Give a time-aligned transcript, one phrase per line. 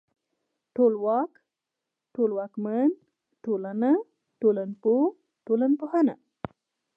[0.75, 1.31] ټولواک،
[2.13, 2.89] ټولواکمن،
[3.43, 3.91] ټولنه،
[4.41, 5.05] ټولنپوه،
[5.45, 6.15] ټولنپوهنه